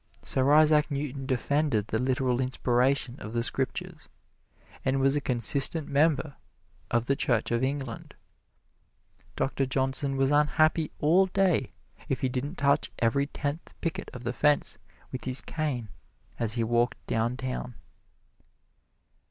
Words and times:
Sir 0.23 0.51
Isaac 0.51 0.89
Newton 0.89 1.27
defended 1.27 1.85
the 1.85 1.99
literal 1.99 2.41
inspiration 2.41 3.17
of 3.19 3.33
the 3.33 3.43
Scriptures 3.43 4.09
and 4.83 4.99
was 4.99 5.15
a 5.15 5.21
consistent 5.21 5.87
member 5.89 6.37
of 6.89 7.05
the 7.05 7.15
Church 7.15 7.51
of 7.51 7.63
England. 7.63 8.15
Doctor 9.35 9.67
Johnson 9.67 10.17
was 10.17 10.31
unhappy 10.31 10.89
all 10.97 11.27
day 11.27 11.69
if 12.09 12.21
he 12.21 12.29
didn't 12.29 12.55
touch 12.55 12.91
every 12.97 13.27
tenth 13.27 13.75
picket 13.79 14.09
of 14.11 14.23
the 14.23 14.33
fence 14.33 14.79
with 15.11 15.25
his 15.25 15.39
cane 15.39 15.89
as 16.39 16.53
he 16.53 16.63
walked 16.63 16.97
downtown. 17.05 17.75